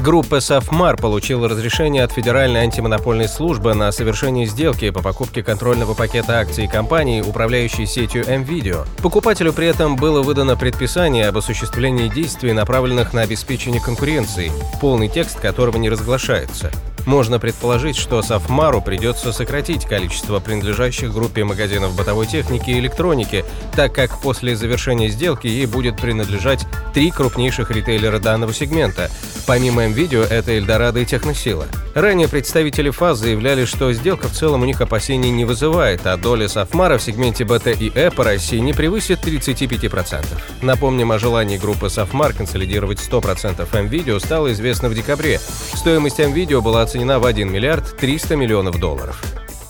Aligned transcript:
Группа 0.00 0.38
«Сафмар» 0.38 0.96
получила 0.96 1.48
разрешение 1.48 2.04
от 2.04 2.12
Федеральной 2.12 2.60
антимонопольной 2.60 3.28
службы 3.28 3.74
на 3.74 3.90
совершение 3.90 4.46
сделки 4.46 4.90
по 4.90 5.02
покупке 5.02 5.42
контрольного 5.42 5.94
пакета 5.94 6.38
акций 6.38 6.68
компании, 6.68 7.20
управляющей 7.20 7.84
сетью 7.84 8.24
M-Video. 8.24 8.86
Покупателю 9.02 9.52
при 9.52 9.66
этом 9.66 9.96
было 9.96 10.22
выдано 10.22 10.56
предписание 10.56 11.26
об 11.26 11.38
осуществлении 11.38 12.08
действий, 12.08 12.52
направленных 12.52 13.12
на 13.12 13.22
обеспечение 13.22 13.80
конкуренции, 13.80 14.52
полный 14.80 15.08
текст 15.08 15.40
которого 15.40 15.78
не 15.78 15.90
разглашается. 15.90 16.70
Можно 17.08 17.38
предположить, 17.38 17.96
что 17.96 18.20
Сафмару 18.20 18.82
придется 18.82 19.32
сократить 19.32 19.86
количество 19.86 20.40
принадлежащих 20.40 21.10
группе 21.10 21.42
магазинов 21.42 21.96
бытовой 21.96 22.26
техники 22.26 22.68
и 22.68 22.78
электроники, 22.78 23.46
так 23.74 23.94
как 23.94 24.20
после 24.20 24.54
завершения 24.54 25.08
сделки 25.08 25.46
ей 25.46 25.64
будет 25.64 25.96
принадлежать 25.96 26.66
три 26.92 27.10
крупнейших 27.10 27.70
ритейлера 27.70 28.18
данного 28.18 28.52
сегмента. 28.52 29.10
Помимо 29.46 29.86
МВидео, 29.86 30.20
это 30.20 30.52
Эльдорадо 30.52 31.00
и 31.00 31.06
Техносила. 31.06 31.64
Ранее 31.94 32.28
представители 32.28 32.90
ФАЗ 32.90 33.20
заявляли, 33.20 33.64
что 33.64 33.90
сделка 33.94 34.28
в 34.28 34.32
целом 34.32 34.60
у 34.60 34.66
них 34.66 34.82
опасений 34.82 35.30
не 35.30 35.46
вызывает, 35.46 36.06
а 36.06 36.18
доля 36.18 36.46
Сафмара 36.46 36.98
в 36.98 37.02
сегменте 37.02 37.46
БТ 37.46 37.68
и 37.68 37.90
Э 37.94 38.10
по 38.10 38.22
России 38.24 38.58
не 38.58 38.74
превысит 38.74 39.20
35%. 39.26 40.26
Напомним, 40.60 41.10
о 41.10 41.18
желании 41.18 41.56
группы 41.56 41.88
Сафмар 41.88 42.34
консолидировать 42.34 42.98
100% 42.98 43.66
МВидео 43.82 44.18
стало 44.18 44.52
известно 44.52 44.90
в 44.90 44.94
декабре. 44.94 45.40
Стоимость 45.74 46.18
МВидео 46.18 46.60
была 46.60 46.82
оценена 46.82 46.97
оценена 46.98 47.20
в 47.20 47.26
1 47.26 47.52
миллиард 47.52 47.96
300 47.96 48.34
миллионов 48.34 48.80
долларов. 48.80 49.22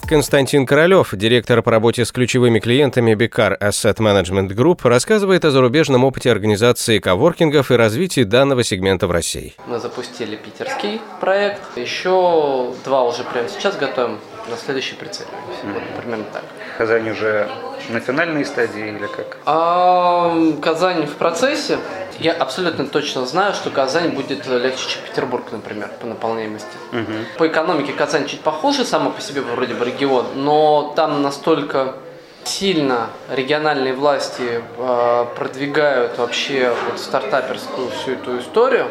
Константин 0.09 0.65
Королев, 0.65 1.11
директор 1.13 1.61
по 1.61 1.71
работе 1.71 2.07
с 2.07 2.11
ключевыми 2.11 2.59
клиентами 2.59 3.13
Biccar 3.13 3.59
Asset 3.61 3.97
Management 3.99 4.49
Group, 4.55 4.89
рассказывает 4.89 5.45
о 5.45 5.51
зарубежном 5.51 6.05
опыте 6.05 6.31
организации 6.31 6.99
коворкингов 6.99 7.71
и 7.71 7.75
развитии 7.75 8.25
данного 8.25 8.65
сегмента 8.65 9.07
в 9.07 9.11
России. 9.11 9.55
Мы 9.67 9.79
запустили 9.79 10.37
питерский 10.37 11.03
проект, 11.21 11.77
еще 11.77 12.73
два 12.85 13.05
уже 13.05 13.25
прямо 13.25 13.51
сейчас 13.51 13.77
готовим 13.77 14.19
на 14.49 14.57
следующий 14.57 14.95
прицеливаемся. 14.95 15.65
Mm-hmm. 15.65 15.75
Вот 15.75 16.03
примерно 16.03 16.25
так. 16.33 16.45
Казань 16.79 17.11
уже 17.11 17.51
на 17.91 18.01
финальной 18.01 18.47
стадии 18.47 18.89
или 18.89 19.07
как? 19.07 19.37
А, 19.45 20.35
Казань 20.63 21.05
в 21.05 21.17
процессе. 21.17 21.77
Я 22.19 22.33
абсолютно 22.33 22.87
точно 22.87 23.27
знаю, 23.27 23.55
что 23.55 23.71
Казань 23.71 24.11
будет 24.11 24.47
легче, 24.47 24.89
чем 24.89 25.03
Петербург, 25.09 25.45
например, 25.53 25.91
по 26.01 26.07
наполняемости. 26.07 26.77
Угу. 26.93 27.39
По 27.39 27.47
экономике 27.47 27.93
Казань 27.93 28.27
чуть 28.27 28.41
похуже, 28.41 28.85
сама 28.85 29.11
по 29.11 29.21
себе 29.21 29.41
вроде 29.41 29.75
бы 29.75 29.85
регион, 29.85 30.27
но 30.35 30.93
там 30.97 31.23
настолько 31.23 31.95
сильно 32.45 33.09
региональные 33.31 33.93
власти 33.93 34.63
э, 34.79 35.27
продвигают 35.37 36.19
вообще 36.19 36.75
вот 36.89 36.99
стартаперскую 36.99 37.91
всю 37.91 38.13
эту 38.13 38.39
историю, 38.39 38.89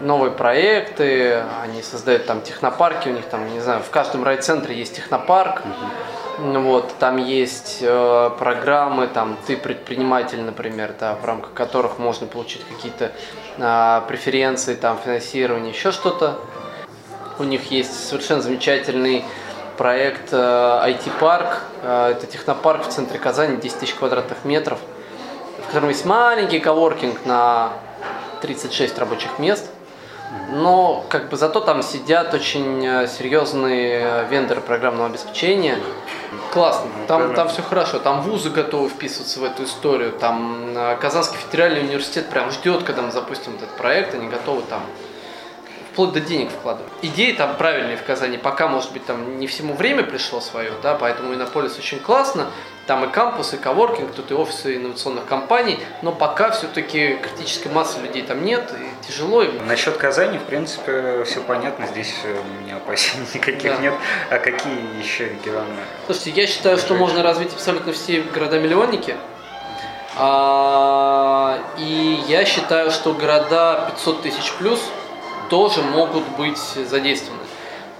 новые 0.00 0.30
проекты, 0.30 1.42
они 1.62 1.82
создают 1.82 2.26
там 2.26 2.42
технопарки, 2.42 3.08
у 3.08 3.12
них 3.12 3.24
там, 3.26 3.50
не 3.52 3.60
знаю, 3.60 3.82
в 3.82 3.90
каждом 3.90 4.24
райцентре 4.24 4.76
есть 4.76 4.96
технопарк, 4.96 5.60
угу. 5.60 5.74
Вот, 6.38 6.94
там 6.98 7.16
есть 7.16 7.78
э, 7.80 8.30
программы, 8.38 9.06
там, 9.06 9.38
ты 9.46 9.56
предприниматель, 9.56 10.40
например, 10.40 10.94
да, 10.98 11.14
в 11.14 11.24
рамках 11.24 11.54
которых 11.54 11.98
можно 11.98 12.26
получить 12.26 12.62
какие-то 12.64 13.12
э, 13.56 14.02
преференции, 14.06 14.74
там, 14.74 14.98
финансирование, 15.02 15.72
еще 15.72 15.92
что-то. 15.92 16.38
У 17.38 17.44
них 17.44 17.70
есть 17.70 18.08
совершенно 18.08 18.42
замечательный 18.42 19.24
проект 19.78 20.32
э, 20.32 20.36
IT-парк, 20.36 21.62
э, 21.82 22.12
это 22.12 22.26
технопарк 22.26 22.86
в 22.86 22.88
центре 22.88 23.18
Казани, 23.18 23.56
10 23.56 23.78
тысяч 23.78 23.94
квадратных 23.94 24.44
метров, 24.44 24.78
в 25.62 25.66
котором 25.68 25.88
есть 25.88 26.04
маленький 26.04 26.60
коворкинг 26.60 27.24
на 27.24 27.70
36 28.42 28.98
рабочих 28.98 29.38
мест– 29.38 29.70
но 30.50 31.04
как 31.08 31.28
бы 31.28 31.36
зато 31.36 31.60
там 31.60 31.82
сидят 31.82 32.34
очень 32.34 32.84
э, 32.84 33.06
серьезные 33.06 34.00
э, 34.02 34.26
вендоры 34.28 34.60
программного 34.60 35.06
обеспечения. 35.06 35.78
Классно, 36.56 36.88
там, 37.06 37.34
там 37.34 37.48
все 37.48 37.60
хорошо, 37.60 37.98
там 37.98 38.22
вузы 38.22 38.48
готовы 38.48 38.88
вписываться 38.88 39.40
в 39.40 39.44
эту 39.44 39.64
историю, 39.64 40.12
там 40.12 40.74
э, 40.74 40.96
Казанский 40.96 41.36
федеральный 41.36 41.80
университет 41.80 42.30
прям 42.30 42.50
ждет, 42.50 42.82
когда 42.82 43.02
мы 43.02 43.12
запустим 43.12 43.56
этот 43.56 43.68
проект, 43.76 44.14
они 44.14 44.26
готовы 44.26 44.62
там 44.62 44.80
вплоть 45.96 46.12
до 46.12 46.20
денег 46.20 46.50
вкладывать. 46.50 46.92
Идеи 47.00 47.32
там 47.32 47.56
правильные 47.56 47.96
в 47.96 48.02
Казани, 48.04 48.36
пока, 48.36 48.68
может 48.68 48.92
быть, 48.92 49.06
там 49.06 49.38
не 49.38 49.46
всему 49.46 49.72
время 49.72 50.02
пришло 50.02 50.42
свое, 50.42 50.72
да, 50.82 50.94
поэтому 50.94 51.32
Иннополис 51.32 51.78
очень 51.78 52.00
классно, 52.00 52.50
там 52.86 53.02
и 53.06 53.08
кампус, 53.10 53.54
и 53.54 53.56
коворкинг, 53.56 54.12
тут 54.12 54.30
и 54.30 54.34
офисы 54.34 54.76
инновационных 54.76 55.24
компаний, 55.24 55.78
но 56.02 56.12
пока 56.12 56.50
все-таки 56.50 57.16
критической 57.16 57.72
массы 57.72 57.98
людей 58.02 58.22
там 58.24 58.44
нет, 58.44 58.74
и 58.78 59.06
тяжело. 59.06 59.42
Насчет 59.66 59.96
Казани, 59.96 60.36
в 60.36 60.42
принципе, 60.42 61.24
все 61.24 61.40
понятно, 61.40 61.86
здесь 61.86 62.14
у 62.24 62.62
меня 62.62 62.76
опасений 62.76 63.26
никаких 63.34 63.76
да. 63.76 63.78
нет. 63.78 63.94
А 64.28 64.36
какие 64.38 65.02
еще 65.02 65.30
регионы? 65.30 65.64
Слушайте, 66.04 66.32
я 66.32 66.46
считаю, 66.46 66.76
что 66.76 66.92
можно 66.92 67.22
развить 67.22 67.54
абсолютно 67.54 67.94
все 67.94 68.20
города-миллионники. 68.20 69.16
А, 70.18 71.58
и 71.78 72.22
я 72.28 72.44
считаю, 72.44 72.90
что 72.90 73.14
города 73.14 73.90
500 73.96 74.22
тысяч 74.22 74.52
плюс 74.58 74.82
тоже 75.48 75.82
могут 75.82 76.26
быть 76.36 76.58
задействованы. 76.58 77.42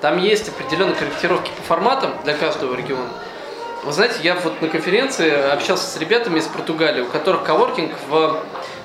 Там 0.00 0.18
есть 0.18 0.48
определенные 0.48 0.94
корректировки 0.94 1.50
по 1.56 1.62
форматам 1.62 2.12
для 2.24 2.34
каждого 2.34 2.74
региона. 2.74 3.08
Вы 3.84 3.92
знаете, 3.92 4.16
я 4.22 4.34
вот 4.34 4.60
на 4.60 4.68
конференции 4.68 5.30
общался 5.30 5.86
с 5.86 5.96
ребятами 5.96 6.38
из 6.38 6.46
Португалии, 6.46 7.02
у 7.02 7.06
которых 7.06 7.44
коворкинг 7.44 7.92
в, 8.08 8.40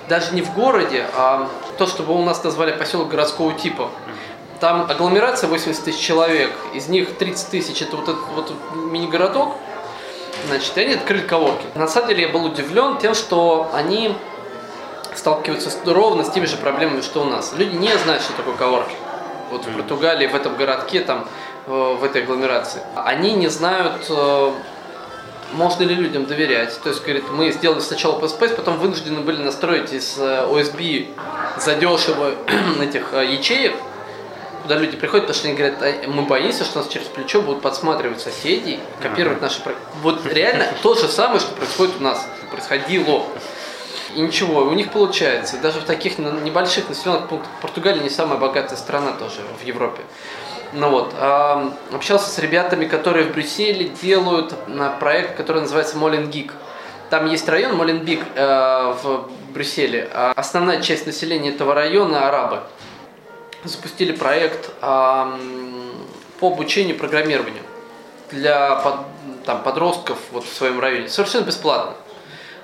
даже 0.08 0.34
не 0.34 0.42
в 0.42 0.54
городе, 0.54 1.06
а 1.16 1.50
то, 1.78 1.88
что 1.88 2.04
вы 2.04 2.14
у 2.14 2.24
нас 2.24 2.44
назвали 2.44 2.72
поселок 2.72 3.10
городского 3.10 3.54
типа. 3.54 3.90
Там 4.60 4.86
агломерация 4.90 5.50
80 5.50 5.84
тысяч 5.84 6.00
человек, 6.00 6.52
из 6.76 6.88
них 6.88 7.18
30 7.18 7.50
тысяч 7.50 7.82
это 7.82 7.98
вот 7.98 8.10
этот 8.10 8.22
вот 8.36 8.54
мини-городок, 8.76 9.56
значит, 10.48 10.78
они 10.78 10.94
открыли 10.94 11.22
коворкинг. 11.22 11.76
На 11.76 11.88
самом 11.88 12.10
деле 12.10 12.24
я 12.24 12.30
был 12.30 12.46
удивлен 12.46 13.00
тем, 13.00 13.16
что 13.16 13.72
они 13.74 14.16
сталкиваются 15.16 15.72
ровно 15.86 16.24
с 16.24 16.32
теми 16.32 16.46
же 16.46 16.58
проблемами, 16.58 17.02
что 17.02 17.22
у 17.22 17.26
нас. 17.26 17.54
Люди 17.58 17.76
не 17.76 17.96
знают, 17.98 18.24
что 18.24 18.34
такое 18.34 18.56
коворкинг. 18.56 18.98
Вот 19.52 19.66
в 19.66 19.76
Португалии, 19.76 20.28
в 20.28 20.36
этом 20.36 20.56
городке, 20.56 21.02
там, 21.02 21.28
э, 21.68 21.98
в 22.00 22.04
этой 22.04 22.24
агломерации. 22.24 22.82
Они 22.96 23.34
не 23.34 23.50
знают 23.50 24.06
э, 24.10 24.52
можно 25.54 25.84
ли 25.84 25.96
людям 25.96 26.26
доверять. 26.26 26.80
То 26.82 26.90
есть, 26.90 27.04
говорит, 27.04 27.26
мы 27.30 27.52
сделали 27.52 27.82
сначала 27.82 28.20
PSPace, 28.20 28.56
потом 28.56 28.80
вынуждены 28.80 29.20
были 29.22 29.42
настроить 29.42 29.92
из 29.92 30.18
OSB 30.18 31.10
э, 31.10 31.60
задешево 31.60 32.34
этих 32.82 33.14
ячеек, 33.14 33.76
куда 34.62 34.78
люди 34.78 34.96
приходят, 34.96 35.28
потому 35.28 35.38
что 35.38 35.48
они 35.48 35.58
говорят, 35.58 35.82
«А, 35.82 36.08
мы 36.08 36.24
боимся, 36.24 36.64
что 36.64 36.80
нас 36.80 36.88
через 36.88 37.08
плечо 37.08 37.42
будут 37.42 37.62
подсматривать 37.62 38.22
соседей, 38.22 38.80
копировать 39.02 39.42
наши 39.42 39.62
проекты. 39.62 39.84
Вот 40.02 40.26
реально 40.26 40.68
то 40.82 40.96
же 40.96 41.08
самое, 41.08 41.40
что 41.40 41.54
происходит 41.54 41.96
у 42.00 42.04
нас, 42.04 42.26
происходило. 42.50 43.24
И 44.16 44.22
ничего, 44.22 44.62
у 44.62 44.74
них 44.74 44.92
получается. 44.92 45.58
Даже 45.58 45.80
в 45.80 45.86
таких 45.86 46.18
небольших 46.18 46.90
населенных 46.90 47.28
пунктах 47.28 47.52
Португалия 47.62 48.02
не 48.02 48.10
самая 48.10 48.38
богатая 48.38 48.76
страна 48.76 49.12
тоже 49.14 49.42
в 49.62 49.66
Европе. 49.66 50.02
Ну 50.74 50.90
вот, 50.90 51.14
э, 51.18 51.72
общался 51.94 52.30
с 52.30 52.40
ребятами, 52.40 52.86
которые 52.86 53.26
в 53.26 53.34
Брюсселе 53.34 53.90
делают 54.02 54.54
проект, 55.00 55.36
который 55.36 55.62
называется 55.62 55.98
Молин 55.98 56.30
Гик. 56.30 56.54
Там 57.10 57.26
есть 57.26 57.48
район 57.50 57.76
Моленбик 57.76 58.24
э, 58.36 58.94
в 59.04 59.30
Брюсселе. 59.54 60.10
А 60.14 60.32
основная 60.34 60.82
часть 60.82 61.06
населения 61.06 61.50
этого 61.50 61.74
района 61.74 62.30
арабы. 62.30 62.62
Запустили 63.66 64.14
проект 64.14 64.70
э, 64.82 65.38
по 66.40 66.48
обучению 66.48 66.98
программированию 66.98 67.64
для 68.32 68.78
под, 68.78 68.96
там, 69.46 69.62
подростков 69.62 70.20
вот 70.32 70.46
в 70.46 70.54
своем 70.54 70.80
районе. 70.80 71.10
Совершенно 71.10 71.44
бесплатно. 71.44 71.96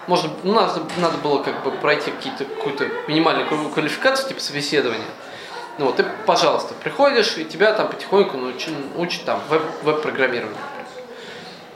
Можно, 0.07 0.29
ну, 0.43 0.53
надо, 0.53 0.81
надо 0.97 1.17
было 1.17 1.43
как 1.43 1.63
бы 1.63 1.71
пройти 1.71 2.11
какие-то, 2.11 2.45
какую-то 2.45 2.87
минимальную 3.07 3.47
квалификацию, 3.69 4.29
типа 4.29 4.39
собеседования. 4.39 5.05
Ну 5.77 5.85
вот, 5.85 5.97
ты, 5.97 6.05
пожалуйста, 6.25 6.73
приходишь, 6.81 7.37
и 7.37 7.45
тебя 7.45 7.73
там 7.73 7.89
потихоньку 7.89 8.37
научат, 8.37 8.73
учат 8.95 9.25
там 9.25 9.41
веб, 9.49 9.61
веб-программированию. 9.83 10.57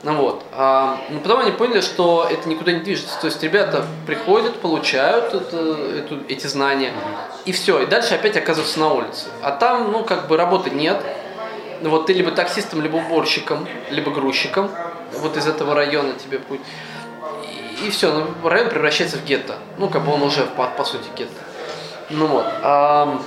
Ну 0.03 0.15
вот. 0.15 0.43
А, 0.53 0.99
но 1.09 1.19
потом 1.19 1.41
они 1.41 1.51
поняли, 1.51 1.81
что 1.81 2.27
это 2.29 2.49
никуда 2.49 2.71
не 2.71 2.79
движется. 2.79 3.19
То 3.19 3.27
есть 3.27 3.43
ребята 3.43 3.85
приходят, 4.07 4.59
получают 4.59 5.33
это, 5.33 5.57
эту, 5.57 6.19
эти 6.27 6.47
знания, 6.47 6.93
и 7.45 7.51
все. 7.51 7.81
И 7.83 7.85
дальше 7.85 8.15
опять 8.15 8.35
оказываются 8.37 8.79
на 8.79 8.93
улице. 8.93 9.27
А 9.43 9.51
там, 9.51 9.91
ну, 9.91 10.03
как 10.03 10.27
бы 10.27 10.37
работы 10.37 10.71
нет. 10.71 11.03
Вот 11.81 12.07
ты 12.07 12.13
либо 12.13 12.31
таксистом, 12.31 12.81
либо 12.81 12.97
уборщиком, 12.97 13.67
либо 13.89 14.11
грузчиком. 14.11 14.71
Вот 15.13 15.37
из 15.37 15.45
этого 15.45 15.75
района 15.75 16.13
тебе 16.13 16.39
путь. 16.39 16.61
И, 17.83 17.89
все, 17.89 18.11
ну, 18.13 18.49
район 18.49 18.69
превращается 18.69 19.17
в 19.17 19.25
гетто. 19.25 19.57
Ну, 19.77 19.89
как 19.89 20.03
бы 20.03 20.13
он 20.13 20.21
уже, 20.23 20.45
по, 20.45 20.67
по 20.67 20.83
сути, 20.83 21.05
гетто. 21.17 21.41
Ну 22.09 22.27
вот. 22.27 22.45
А, 22.61 23.21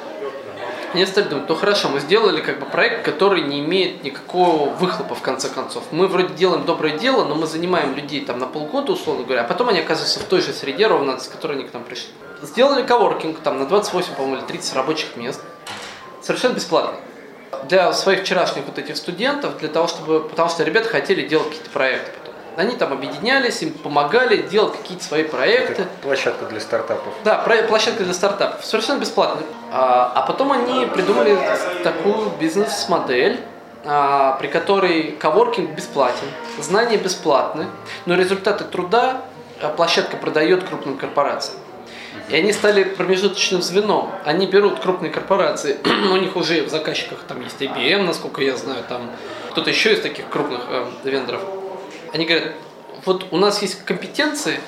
мне 0.92 1.06
стали 1.06 1.26
думать, 1.26 1.48
ну 1.48 1.56
хорошо, 1.56 1.88
мы 1.88 1.98
сделали 1.98 2.40
как 2.40 2.60
бы 2.60 2.66
проект, 2.66 3.04
который 3.04 3.42
не 3.42 3.60
имеет 3.60 4.04
никакого 4.04 4.70
выхлопа 4.70 5.14
в 5.14 5.22
конце 5.22 5.48
концов. 5.48 5.82
Мы 5.90 6.06
вроде 6.06 6.34
делаем 6.34 6.64
доброе 6.64 6.96
дело, 6.96 7.24
но 7.24 7.34
мы 7.34 7.46
занимаем 7.46 7.96
людей 7.96 8.24
там 8.24 8.38
на 8.38 8.46
полгода, 8.46 8.92
условно 8.92 9.24
говоря, 9.24 9.42
а 9.42 9.44
потом 9.44 9.70
они 9.70 9.80
оказываются 9.80 10.20
в 10.20 10.24
той 10.24 10.40
же 10.40 10.52
среде 10.52 10.86
ровно, 10.86 11.18
с 11.18 11.26
которой 11.26 11.54
они 11.58 11.64
к 11.64 11.72
нам 11.72 11.82
пришли. 11.82 12.10
Сделали 12.42 12.86
коворкинг 12.86 13.40
там 13.40 13.58
на 13.58 13.66
28, 13.66 14.14
по-моему, 14.14 14.36
или 14.36 14.44
30 14.44 14.74
рабочих 14.76 15.16
мест. 15.16 15.40
Совершенно 16.22 16.54
бесплатно. 16.54 17.00
Для 17.68 17.92
своих 17.92 18.22
вчерашних 18.22 18.64
вот 18.66 18.78
этих 18.78 18.96
студентов, 18.96 19.58
для 19.58 19.68
того, 19.68 19.88
чтобы, 19.88 20.20
потому 20.20 20.48
что 20.48 20.62
ребята 20.62 20.88
хотели 20.88 21.26
делать 21.26 21.48
какие-то 21.48 21.70
проекты 21.70 22.23
они 22.56 22.76
там 22.76 22.92
объединялись, 22.92 23.62
им 23.62 23.72
помогали 23.72 24.38
делать 24.38 24.76
какие-то 24.76 25.04
свои 25.04 25.24
проекты. 25.24 25.72
Это 25.72 25.86
площадка 26.02 26.46
для 26.46 26.60
стартапов. 26.60 27.12
Да, 27.24 27.38
площадка 27.68 28.04
для 28.04 28.14
стартапов. 28.14 28.64
Совершенно 28.64 29.00
бесплатно. 29.00 29.42
А, 29.72 30.12
а 30.14 30.22
потом 30.22 30.52
они 30.52 30.86
придумали 30.86 31.36
такую 31.82 32.30
бизнес-модель, 32.40 33.40
а, 33.84 34.36
при 34.40 34.46
которой 34.46 35.12
коворкинг 35.12 35.70
бесплатен, 35.70 36.26
знания 36.60 36.96
бесплатны, 36.96 37.66
но 38.06 38.14
результаты 38.14 38.64
труда 38.64 39.22
а, 39.60 39.70
площадка 39.70 40.16
продает 40.16 40.64
крупным 40.64 40.96
корпорациям. 40.96 41.58
И 42.28 42.36
они 42.36 42.52
стали 42.52 42.84
промежуточным 42.84 43.60
звеном. 43.60 44.10
Они 44.24 44.46
берут 44.46 44.78
крупные 44.80 45.10
корпорации, 45.10 45.78
у 46.12 46.16
них 46.16 46.36
уже 46.36 46.62
в 46.62 46.68
заказчиках 46.68 47.18
там 47.28 47.42
есть 47.42 47.60
IBM, 47.60 48.02
насколько 48.02 48.42
я 48.42 48.56
знаю, 48.56 48.84
там 48.88 49.10
кто-то 49.50 49.70
еще 49.70 49.92
из 49.92 50.00
таких 50.00 50.28
крупных 50.30 50.60
э, 50.68 50.86
вендоров 51.04 51.42
они 52.14 52.26
говорят, 52.26 52.52
вот 53.04 53.26
у 53.32 53.36
нас 53.36 53.60
есть 53.60 53.84
компетенции 53.84 54.60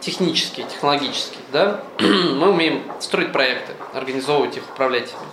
технические, 0.00 0.66
технологические, 0.66 1.40
да, 1.52 1.82
мы 2.00 2.48
умеем 2.48 2.84
строить 3.00 3.32
проекты, 3.32 3.74
организовывать 3.92 4.56
их, 4.56 4.62
управлять 4.70 5.10
ими. 5.10 5.28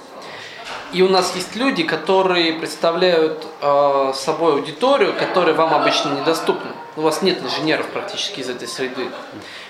И 0.91 1.01
у 1.01 1.07
нас 1.07 1.33
есть 1.35 1.56
люди, 1.56 1.83
которые 1.83 2.53
представляют 2.53 3.47
э, 3.62 4.12
собой 4.13 4.53
аудиторию, 4.53 5.13
которая 5.17 5.56
вам 5.56 5.73
обычно 5.73 6.19
недоступна. 6.19 6.71
У 6.97 7.01
вас 7.01 7.21
нет 7.21 7.41
инженеров 7.41 7.88
практически 7.88 8.41
из 8.41 8.50
этой 8.50 8.68
среды. 8.68 9.07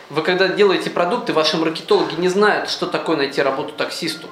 Вы 0.10 0.24
когда 0.24 0.48
делаете 0.48 0.90
продукты, 0.90 1.32
ваши 1.32 1.58
маркетологи 1.58 2.16
не 2.16 2.30
знают, 2.30 2.72
что 2.72 2.88
такое 2.88 3.18
найти 3.18 3.42
работу 3.42 3.74
таксисту. 3.74 4.28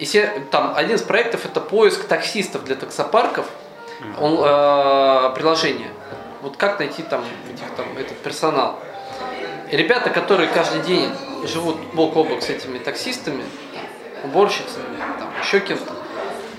И 0.00 0.04
все, 0.04 0.42
там 0.50 0.72
один 0.74 0.96
из 0.96 1.02
проектов 1.02 1.44
это 1.44 1.60
поиск 1.60 2.04
таксистов 2.04 2.64
для 2.64 2.74
таксопарков, 2.74 3.46
он, 4.18 4.38
э, 4.40 5.32
приложение 5.36 5.90
вот 6.44 6.58
как 6.58 6.78
найти 6.78 7.02
там, 7.02 7.24
этих, 7.50 7.64
там 7.74 7.86
этот 7.96 8.18
персонал. 8.18 8.78
Ребята, 9.70 10.10
которые 10.10 10.50
каждый 10.50 10.82
день 10.82 11.10
живут 11.44 11.76
бок 11.94 12.14
о 12.16 12.24
бок 12.24 12.42
с 12.42 12.50
этими 12.50 12.76
таксистами, 12.76 13.42
там, 13.72 14.30
уборщицами, 14.30 14.98
там, 15.18 15.30
еще 15.42 15.60
кем-то, 15.60 15.94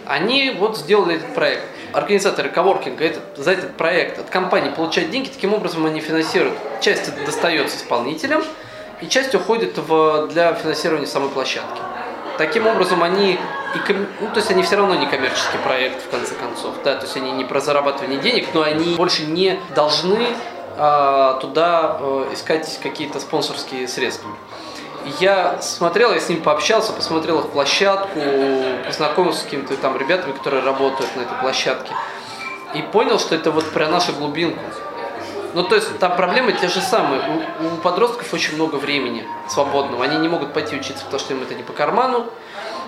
они 0.08 0.56
вот 0.58 0.78
сделали 0.78 1.18
этот 1.18 1.36
проект. 1.36 1.64
Организаторы 1.94 2.50
коворкинга 2.50 3.06
этот, 3.06 3.38
за 3.38 3.52
этот 3.52 3.78
проект 3.78 4.18
от 4.18 4.30
компании 4.30 4.72
получают 4.72 5.12
деньги, 5.12 5.30
таким 5.30 5.54
образом 5.54 5.86
они 5.86 6.02
финансируют. 6.02 6.58
Часть 6.82 7.16
достается 7.24 7.78
исполнителям, 7.78 8.44
и 9.02 9.08
часть 9.08 9.36
уходит 9.36 9.78
в, 9.78 10.28
для 10.30 10.56
финансирования 10.56 11.08
самой 11.08 11.30
площадки. 11.30 11.80
Таким 12.38 12.68
образом, 12.68 13.02
они, 13.04 13.34
и, 13.34 13.94
ну, 14.20 14.28
то 14.34 14.38
есть 14.38 14.52
они 14.52 14.64
все 14.64 14.76
равно 14.76 14.96
не 14.96 15.06
коммерческий 15.06 15.58
проект, 15.64 16.06
в 16.06 16.10
конце 16.10 16.36
концов, 16.36 16.76
да, 16.84 16.96
то 16.96 17.04
есть 17.04 17.16
они 17.16 17.32
не 17.32 17.46
про 17.46 17.62
зарабатывание 17.62 18.20
денег, 18.20 18.50
но 18.54 18.62
они 18.62 18.96
больше 18.96 19.26
не 19.26 19.60
должны 19.74 20.28
а, 20.78 21.40
туда 21.40 21.98
а, 22.00 22.34
искать 22.34 22.80
какие-то 22.84 23.20
спонсорские 23.20 23.88
средства. 23.88 24.30
Я 25.20 25.62
смотрел, 25.62 26.12
я 26.14 26.20
с 26.20 26.28
ним 26.30 26.42
пообщался, 26.42 26.92
посмотрел 26.92 27.40
их 27.40 27.52
площадку, 27.52 28.20
познакомился 28.86 29.42
с 29.42 29.44
какими-то 29.44 29.78
там 29.78 29.98
ребятами, 29.98 30.34
которые 30.34 30.64
работают 30.64 31.16
на 31.16 31.22
этой 31.22 31.38
площадке, 31.38 31.94
и 32.74 32.82
понял, 32.82 33.20
что 33.20 33.36
это 33.36 33.52
вот 33.52 33.72
про 33.72 33.88
нашу 33.88 34.14
глубинку. 34.14 34.60
Ну, 35.54 35.64
то 35.64 35.76
есть 35.76 35.85
там 36.00 36.16
проблемы 36.16 36.54
те 36.54 36.68
же 36.68 36.82
самые. 36.82 37.22
У, 37.22 37.66
у 37.66 37.78
подростков 37.78 38.34
очень 38.34 38.56
много 38.56 38.76
времени 38.76 39.26
свободного. 39.48 40.04
Они 40.04 40.18
не 40.18 40.28
могут 40.28 40.54
пойти 40.54 40.76
учиться, 40.76 41.04
потому 41.06 41.20
что 41.20 41.34
им 41.34 41.42
это 41.42 41.56
не 41.56 41.64
по 41.64 41.74
карману. 41.74 42.28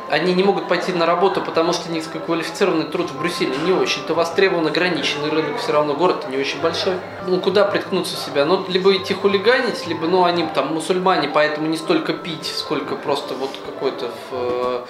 Они 0.10 0.34
не 0.34 0.44
могут 0.44 0.70
пойти 0.70 0.94
на 0.94 1.06
работу, 1.06 1.42
потому 1.42 1.74
что 1.74 1.92
низкоквалифицированный 1.92 2.86
труд 2.86 3.12
в 3.12 3.20
Брюсселе 3.20 3.58
не 3.66 3.74
очень-то 3.74 4.14
востребован, 4.14 4.66
ограниченный 4.68 5.30
рынок, 5.30 5.58
все 5.60 5.74
равно 5.74 5.96
город 5.96 6.28
не 6.30 6.38
очень 6.38 6.62
большой. 6.62 6.94
Ну, 7.28 7.42
куда 7.42 7.66
приткнуться 7.66 8.16
себя? 8.16 8.46
Ну, 8.46 8.66
либо 8.70 8.96
идти 8.96 9.14
хулиганить, 9.14 9.86
либо, 9.86 10.08
ну, 10.08 10.24
они 10.24 10.48
там 10.54 10.74
мусульмане, 10.74 11.28
поэтому 11.28 11.68
не 11.68 11.76
столько 11.76 12.14
пить, 12.14 12.46
сколько 12.46 12.96
просто 12.96 13.34
вот 13.34 13.50
какой-то 13.66 14.10
э, 14.32 14.86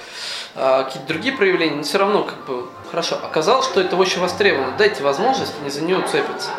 э, 0.56 0.84
какие-то 0.84 1.08
другие 1.08 1.36
проявления, 1.36 1.78
но 1.78 1.84
все 1.84 1.98
равно 1.98 2.22
как 2.24 2.46
бы 2.46 2.68
хорошо. 2.92 3.18
Оказалось, 3.24 3.66
что 3.66 3.82
это 3.82 3.96
очень 3.96 4.22
востребовано. 4.22 4.74
Дайте 4.78 5.02
возможность, 5.02 5.54
не 5.64 5.72
за 5.72 5.82
нее 5.82 5.98
уцепиться. 5.98 6.52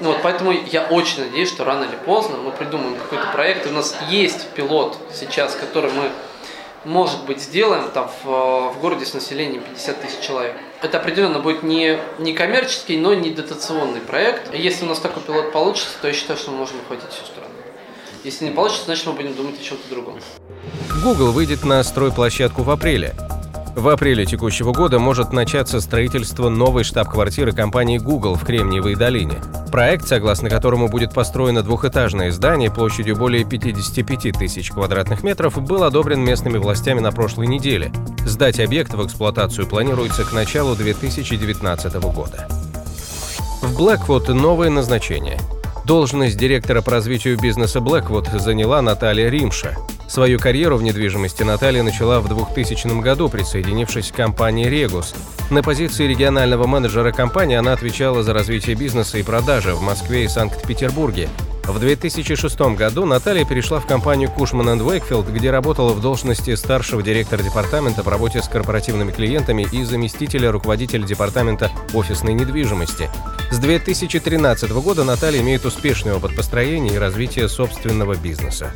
Ну, 0.00 0.08
вот, 0.08 0.18
поэтому 0.22 0.52
я 0.52 0.84
очень 0.84 1.24
надеюсь, 1.24 1.48
что 1.50 1.64
рано 1.64 1.84
или 1.84 1.96
поздно 2.04 2.38
мы 2.38 2.52
придумаем 2.52 2.96
какой-то 2.96 3.26
проект. 3.32 3.66
У 3.66 3.70
нас 3.70 3.94
есть 4.08 4.48
пилот 4.54 4.96
сейчас, 5.12 5.54
который 5.54 5.90
мы, 5.92 6.10
может 6.84 7.24
быть, 7.26 7.42
сделаем 7.42 7.90
там 7.90 8.10
в, 8.24 8.72
в 8.72 8.80
городе 8.80 9.04
с 9.04 9.12
населением 9.12 9.62
50 9.62 10.00
тысяч 10.00 10.20
человек. 10.20 10.56
Это 10.80 10.98
определенно 10.98 11.38
будет 11.38 11.62
не, 11.62 11.98
не 12.18 12.32
коммерческий, 12.32 12.96
но 12.96 13.12
не 13.12 13.30
дотационный 13.30 14.00
проект. 14.00 14.54
Если 14.54 14.86
у 14.86 14.88
нас 14.88 15.00
такой 15.00 15.22
пилот 15.22 15.52
получится, 15.52 15.92
то 16.00 16.08
я 16.08 16.14
считаю, 16.14 16.38
что 16.38 16.50
мы 16.50 16.58
можем 16.58 16.76
охватить 16.80 17.10
всю 17.10 17.26
страну. 17.26 17.50
Если 18.24 18.46
не 18.46 18.52
получится, 18.52 18.86
значит 18.86 19.06
мы 19.06 19.12
будем 19.12 19.34
думать 19.34 19.60
о 19.60 19.62
чем-то 19.62 19.88
другом. 19.90 20.18
Google 21.04 21.32
выйдет 21.32 21.64
на 21.64 21.82
стройплощадку 21.82 22.62
в 22.62 22.70
апреле. 22.70 23.14
В 23.76 23.88
апреле 23.88 24.26
текущего 24.26 24.72
года 24.72 24.98
может 24.98 25.32
начаться 25.32 25.80
строительство 25.80 26.48
новой 26.48 26.84
штаб-квартиры 26.84 27.52
компании 27.52 27.98
Google 27.98 28.34
в 28.34 28.44
Кремниевой 28.44 28.96
долине. 28.96 29.40
Проект, 29.70 30.08
согласно 30.08 30.50
которому 30.50 30.88
будет 30.88 31.14
построено 31.14 31.62
двухэтажное 31.62 32.32
здание 32.32 32.70
площадью 32.70 33.16
более 33.16 33.44
55 33.44 34.32
тысяч 34.38 34.70
квадратных 34.70 35.22
метров, 35.22 35.62
был 35.62 35.84
одобрен 35.84 36.20
местными 36.20 36.58
властями 36.58 37.00
на 37.00 37.12
прошлой 37.12 37.46
неделе. 37.46 37.92
Сдать 38.26 38.58
объект 38.58 38.92
в 38.92 39.06
эксплуатацию 39.06 39.66
планируется 39.66 40.24
к 40.24 40.32
началу 40.32 40.74
2019 40.74 41.94
года. 42.12 42.48
В 43.62 43.80
Blackwood 43.80 44.32
новое 44.32 44.70
назначение. 44.70 45.38
Должность 45.84 46.36
директора 46.36 46.82
по 46.82 46.90
развитию 46.90 47.38
бизнеса 47.38 47.78
Blackwood 47.78 48.38
заняла 48.38 48.82
Наталья 48.82 49.28
Римша. 49.28 49.76
Свою 50.10 50.40
карьеру 50.40 50.76
в 50.76 50.82
недвижимости 50.82 51.44
Наталья 51.44 51.84
начала 51.84 52.18
в 52.18 52.26
2000 52.26 53.00
году, 53.00 53.28
присоединившись 53.28 54.10
к 54.10 54.16
компании 54.16 54.66
«Регус». 54.66 55.14
На 55.50 55.62
позиции 55.62 56.08
регионального 56.08 56.66
менеджера 56.66 57.12
компании 57.12 57.54
она 57.54 57.74
отвечала 57.74 58.24
за 58.24 58.32
развитие 58.32 58.74
бизнеса 58.74 59.18
и 59.18 59.22
продажи 59.22 59.72
в 59.72 59.82
Москве 59.82 60.24
и 60.24 60.28
Санкт-Петербурге. 60.28 61.28
В 61.62 61.78
2006 61.78 62.60
году 62.76 63.06
Наталья 63.06 63.44
перешла 63.44 63.78
в 63.78 63.86
компанию 63.86 64.32
Кушман 64.32 64.80
Уэйкфилд, 64.80 65.28
где 65.28 65.52
работала 65.52 65.92
в 65.92 66.00
должности 66.00 66.56
старшего 66.56 67.04
директора 67.04 67.44
департамента 67.44 68.02
по 68.02 68.10
работе 68.10 68.42
с 68.42 68.48
корпоративными 68.48 69.12
клиентами 69.12 69.64
и 69.70 69.84
заместителя 69.84 70.50
руководителя 70.50 71.04
департамента 71.04 71.70
офисной 71.94 72.34
недвижимости. 72.34 73.08
С 73.52 73.58
2013 73.58 74.72
года 74.72 75.04
Наталья 75.04 75.40
имеет 75.40 75.64
успешный 75.64 76.12
опыт 76.12 76.34
построения 76.34 76.94
и 76.94 76.98
развития 76.98 77.48
собственного 77.48 78.16
бизнеса. 78.16 78.74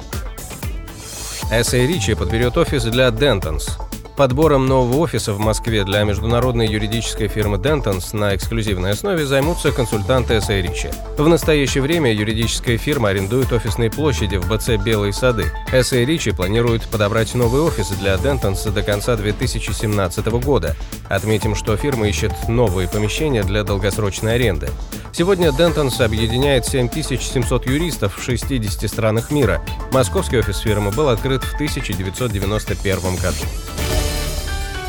S.A. 1.50 1.86
Ричи 1.86 2.14
подберет 2.14 2.56
офис 2.56 2.84
для 2.84 3.08
Dentons. 3.08 3.93
Подбором 4.16 4.66
нового 4.66 4.98
офиса 4.98 5.32
в 5.32 5.40
Москве 5.40 5.82
для 5.82 6.04
международной 6.04 6.68
юридической 6.68 7.26
фирмы 7.26 7.56
Dentons 7.56 8.16
на 8.16 8.36
эксклюзивной 8.36 8.92
основе 8.92 9.26
займутся 9.26 9.72
консультанты 9.72 10.34
S.A. 10.34 10.62
Ричи. 10.62 10.88
В 11.18 11.26
настоящее 11.26 11.82
время 11.82 12.12
юридическая 12.12 12.78
фирма 12.78 13.08
арендует 13.08 13.52
офисные 13.52 13.90
площади 13.90 14.36
в 14.36 14.48
БЦ 14.48 14.80
«Белые 14.84 15.12
сады». 15.12 15.46
S.A. 15.72 16.04
Ричи 16.04 16.30
планирует 16.30 16.84
подобрать 16.84 17.34
новый 17.34 17.62
офис 17.62 17.88
для 17.88 18.14
Dentons 18.14 18.70
до 18.70 18.84
конца 18.84 19.16
2017 19.16 20.26
года. 20.26 20.76
Отметим, 21.08 21.56
что 21.56 21.76
фирма 21.76 22.08
ищет 22.08 22.32
новые 22.46 22.88
помещения 22.88 23.42
для 23.42 23.64
долгосрочной 23.64 24.36
аренды. 24.36 24.68
Сегодня 25.12 25.48
Dentons 25.48 26.00
объединяет 26.00 26.66
7700 26.66 27.66
юристов 27.66 28.16
в 28.16 28.22
60 28.22 28.88
странах 28.88 29.32
мира. 29.32 29.60
Московский 29.90 30.38
офис 30.38 30.58
фирмы 30.58 30.92
был 30.92 31.08
открыт 31.08 31.42
в 31.42 31.54
1991 31.54 33.16
году. 33.16 33.44